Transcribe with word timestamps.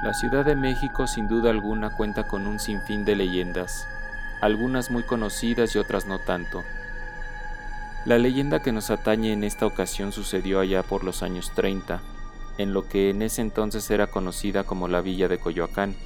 La 0.00 0.14
Ciudad 0.14 0.44
de 0.44 0.54
México 0.54 1.08
sin 1.08 1.26
duda 1.26 1.50
alguna 1.50 1.90
cuenta 1.90 2.28
con 2.28 2.46
un 2.46 2.60
sinfín 2.60 3.04
de 3.04 3.16
leyendas, 3.16 3.88
algunas 4.40 4.92
muy 4.92 5.02
conocidas 5.02 5.74
y 5.74 5.78
otras 5.80 6.06
no 6.06 6.20
tanto. 6.20 6.62
La 8.04 8.16
leyenda 8.16 8.62
que 8.62 8.70
nos 8.70 8.90
atañe 8.90 9.32
en 9.32 9.42
esta 9.42 9.66
ocasión 9.66 10.12
sucedió 10.12 10.60
allá 10.60 10.84
por 10.84 11.02
los 11.02 11.24
años 11.24 11.50
30, 11.52 12.00
en 12.58 12.72
lo 12.72 12.88
que 12.88 13.10
en 13.10 13.22
ese 13.22 13.40
entonces 13.40 13.90
era 13.90 14.06
conocida 14.06 14.62
como 14.62 14.86
la 14.86 15.00
villa 15.00 15.26
de 15.26 15.38
Coyoacán, 15.38 15.96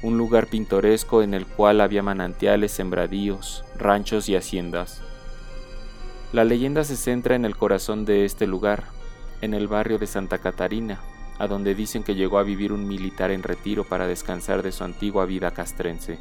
un 0.00 0.16
lugar 0.16 0.46
pintoresco 0.46 1.22
en 1.22 1.34
el 1.34 1.44
cual 1.46 1.82
había 1.82 2.02
manantiales, 2.02 2.72
sembradíos, 2.72 3.62
ranchos 3.76 4.26
y 4.30 4.36
haciendas. 4.36 5.02
La 6.32 6.44
leyenda 6.44 6.82
se 6.82 6.96
centra 6.96 7.34
en 7.34 7.44
el 7.44 7.58
corazón 7.58 8.06
de 8.06 8.24
este 8.24 8.46
lugar, 8.46 8.84
en 9.42 9.52
el 9.52 9.68
barrio 9.68 9.98
de 9.98 10.06
Santa 10.06 10.38
Catarina, 10.38 10.98
a 11.42 11.48
donde 11.48 11.74
dicen 11.74 12.04
que 12.04 12.14
llegó 12.14 12.38
a 12.38 12.44
vivir 12.44 12.72
un 12.72 12.86
militar 12.86 13.32
en 13.32 13.42
retiro 13.42 13.82
para 13.82 14.06
descansar 14.06 14.62
de 14.62 14.70
su 14.70 14.84
antigua 14.84 15.26
vida 15.26 15.50
castrense. 15.50 16.20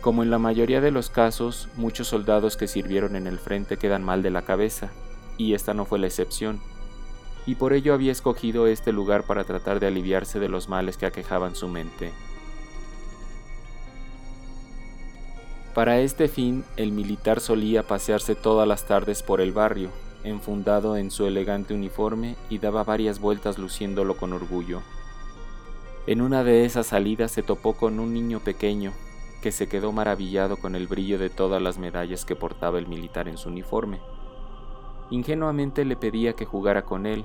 Como 0.00 0.24
en 0.24 0.32
la 0.32 0.40
mayoría 0.40 0.80
de 0.80 0.90
los 0.90 1.10
casos, 1.10 1.68
muchos 1.76 2.08
soldados 2.08 2.56
que 2.56 2.66
sirvieron 2.66 3.14
en 3.14 3.28
el 3.28 3.38
frente 3.38 3.76
quedan 3.76 4.02
mal 4.02 4.20
de 4.20 4.30
la 4.30 4.42
cabeza, 4.42 4.90
y 5.36 5.54
esta 5.54 5.74
no 5.74 5.84
fue 5.84 6.00
la 6.00 6.08
excepción, 6.08 6.58
y 7.46 7.54
por 7.54 7.72
ello 7.72 7.94
había 7.94 8.10
escogido 8.10 8.66
este 8.66 8.90
lugar 8.90 9.22
para 9.22 9.44
tratar 9.44 9.78
de 9.78 9.86
aliviarse 9.86 10.40
de 10.40 10.48
los 10.48 10.68
males 10.68 10.96
que 10.96 11.06
aquejaban 11.06 11.54
su 11.54 11.68
mente. 11.68 12.10
Para 15.72 16.00
este 16.00 16.26
fin, 16.26 16.64
el 16.76 16.90
militar 16.90 17.38
solía 17.38 17.84
pasearse 17.84 18.34
todas 18.34 18.66
las 18.66 18.88
tardes 18.88 19.22
por 19.22 19.40
el 19.40 19.52
barrio, 19.52 19.92
enfundado 20.24 20.96
en 20.96 21.10
su 21.10 21.26
elegante 21.26 21.74
uniforme 21.74 22.36
y 22.50 22.58
daba 22.58 22.84
varias 22.84 23.20
vueltas 23.20 23.58
luciéndolo 23.58 24.16
con 24.16 24.32
orgullo. 24.32 24.82
En 26.06 26.22
una 26.22 26.42
de 26.42 26.64
esas 26.64 26.86
salidas 26.86 27.30
se 27.30 27.42
topó 27.42 27.74
con 27.74 28.00
un 28.00 28.14
niño 28.14 28.40
pequeño, 28.40 28.92
que 29.42 29.52
se 29.52 29.68
quedó 29.68 29.92
maravillado 29.92 30.56
con 30.56 30.74
el 30.74 30.86
brillo 30.86 31.18
de 31.18 31.30
todas 31.30 31.62
las 31.62 31.78
medallas 31.78 32.24
que 32.24 32.34
portaba 32.34 32.78
el 32.78 32.88
militar 32.88 33.28
en 33.28 33.38
su 33.38 33.50
uniforme. 33.50 34.00
Ingenuamente 35.10 35.84
le 35.84 35.96
pedía 35.96 36.34
que 36.34 36.44
jugara 36.44 36.84
con 36.84 37.06
él, 37.06 37.24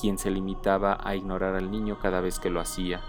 quien 0.00 0.18
se 0.18 0.30
limitaba 0.30 0.98
a 1.02 1.14
ignorar 1.14 1.54
al 1.54 1.70
niño 1.70 1.98
cada 2.00 2.20
vez 2.20 2.38
que 2.38 2.50
lo 2.50 2.60
hacía, 2.60 3.00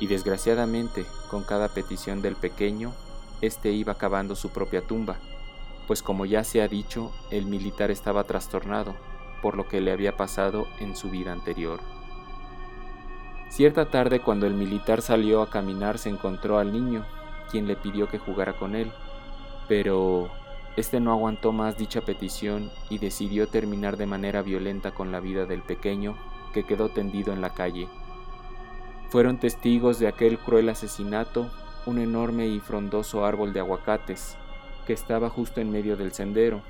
y 0.00 0.06
desgraciadamente, 0.06 1.06
con 1.30 1.44
cada 1.44 1.68
petición 1.68 2.20
del 2.20 2.36
pequeño, 2.36 2.92
este 3.40 3.72
iba 3.72 3.94
cavando 3.94 4.36
su 4.36 4.50
propia 4.50 4.82
tumba, 4.82 5.16
pues 5.86 6.02
como 6.02 6.26
ya 6.26 6.44
se 6.44 6.62
ha 6.62 6.68
dicho, 6.68 7.12
el 7.30 7.46
militar 7.46 7.90
estaba 7.90 8.24
trastornado 8.24 8.94
por 9.42 9.56
lo 9.56 9.68
que 9.68 9.80
le 9.80 9.92
había 9.92 10.16
pasado 10.16 10.66
en 10.78 10.96
su 10.96 11.10
vida 11.10 11.32
anterior. 11.32 11.80
Cierta 13.50 13.90
tarde 13.90 14.20
cuando 14.20 14.46
el 14.46 14.54
militar 14.54 15.02
salió 15.02 15.42
a 15.42 15.50
caminar 15.50 15.98
se 15.98 16.08
encontró 16.08 16.58
al 16.58 16.72
niño, 16.72 17.04
quien 17.50 17.66
le 17.66 17.76
pidió 17.76 18.08
que 18.08 18.18
jugara 18.18 18.54
con 18.54 18.74
él, 18.74 18.90
pero 19.68 20.30
este 20.76 20.98
no 20.98 21.12
aguantó 21.12 21.52
más 21.52 21.76
dicha 21.76 22.00
petición 22.00 22.70
y 22.88 22.98
decidió 22.98 23.46
terminar 23.46 23.96
de 23.96 24.06
manera 24.06 24.42
violenta 24.42 24.92
con 24.92 25.12
la 25.12 25.20
vida 25.20 25.44
del 25.44 25.62
pequeño 25.62 26.16
que 26.52 26.64
quedó 26.64 26.88
tendido 26.88 27.32
en 27.32 27.40
la 27.40 27.50
calle. 27.50 27.86
Fueron 29.10 29.38
testigos 29.38 29.98
de 29.98 30.08
aquel 30.08 30.38
cruel 30.38 30.68
asesinato 30.70 31.50
un 31.86 31.98
enorme 31.98 32.46
y 32.46 32.60
frondoso 32.60 33.26
árbol 33.26 33.52
de 33.52 33.60
aguacates 33.60 34.38
que 34.84 34.92
estaba 34.92 35.30
justo 35.30 35.60
en 35.60 35.70
medio 35.70 35.96
del 35.96 36.12
sendero 36.12 36.62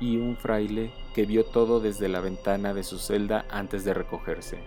y 0.00 0.16
un 0.16 0.36
fraile 0.36 0.90
que 1.14 1.26
vio 1.26 1.44
todo 1.44 1.80
desde 1.80 2.08
la 2.08 2.20
ventana 2.20 2.74
de 2.74 2.82
su 2.82 2.98
celda 2.98 3.46
antes 3.50 3.84
de 3.84 3.94
recogerse. 3.94 4.58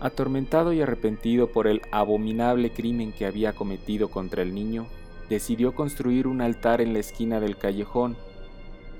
Atormentado 0.00 0.72
y 0.72 0.82
arrepentido 0.82 1.50
por 1.50 1.66
el 1.66 1.80
abominable 1.90 2.70
crimen 2.70 3.12
que 3.12 3.26
había 3.26 3.52
cometido 3.54 4.10
contra 4.10 4.42
el 4.42 4.54
niño, 4.54 4.86
decidió 5.28 5.74
construir 5.74 6.26
un 6.26 6.40
altar 6.40 6.80
en 6.80 6.92
la 6.92 6.98
esquina 6.98 7.40
del 7.40 7.56
callejón, 7.56 8.16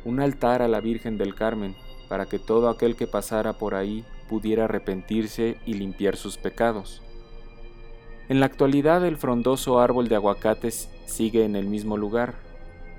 un 0.05 0.21
altar 0.21 0.63
a 0.63 0.69
la 0.69 0.81
Virgen 0.81 1.19
del 1.19 1.35
Carmen, 1.35 1.77
para 2.09 2.27
que 2.27 2.39
todo 2.39 2.69
aquel 2.69 2.97
que 2.97 3.07
pasara 3.07 3.55
por 3.55 3.75
ahí 3.75 4.05
pudiera 4.29 4.65
arrepentirse 4.65 5.59
y 5.67 5.75
limpiar 5.75 6.17
sus 6.17 6.39
pecados. 6.39 7.03
En 8.27 8.41
la 8.41 8.47
actualidad 8.47 9.05
el 9.05 9.19
frondoso 9.19 9.81
árbol 9.81 10.09
de 10.09 10.15
aguacates 10.15 10.89
sigue 11.05 11.45
en 11.45 11.57
el 11.57 11.67
mismo 11.67 11.99
lugar. 11.99 12.37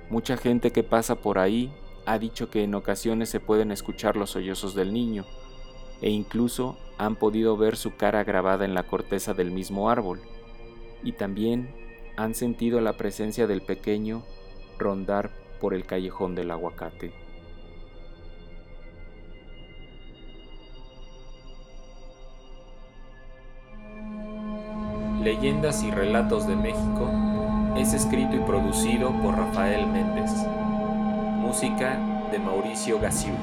Mucha 0.08 0.36
gente 0.36 0.70
que 0.70 0.84
pasa 0.84 1.16
por 1.16 1.40
ahí 1.40 1.72
ha 2.06 2.20
dicho 2.20 2.48
que 2.48 2.62
en 2.62 2.76
ocasiones 2.76 3.28
se 3.28 3.40
pueden 3.40 3.72
escuchar 3.72 4.16
los 4.16 4.30
sollozos 4.30 4.76
del 4.76 4.92
niño, 4.92 5.24
e 6.00 6.10
incluso 6.10 6.78
han 6.96 7.16
podido 7.16 7.56
ver 7.56 7.76
su 7.76 7.96
cara 7.96 8.22
grabada 8.22 8.64
en 8.64 8.74
la 8.74 8.84
corteza 8.84 9.34
del 9.34 9.50
mismo 9.50 9.90
árbol, 9.90 10.20
y 11.02 11.10
también 11.10 11.74
han 12.16 12.34
sentido 12.34 12.80
la 12.80 12.92
presencia 12.92 13.48
del 13.48 13.62
pequeño 13.62 14.22
rondar 14.78 15.32
por 15.60 15.74
el 15.74 15.86
callejón 15.86 16.36
del 16.36 16.52
aguacate. 16.52 17.25
Leyendas 25.26 25.82
y 25.82 25.90
Relatos 25.90 26.46
de 26.46 26.54
México 26.54 27.10
es 27.76 27.92
escrito 27.94 28.36
y 28.36 28.38
producido 28.38 29.10
por 29.22 29.36
Rafael 29.36 29.84
Méndez. 29.88 30.30
Música 31.40 31.98
de 32.30 32.38
Mauricio 32.38 33.00
Gasiuk. 33.00 33.34